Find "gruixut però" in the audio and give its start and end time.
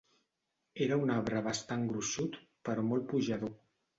1.91-2.87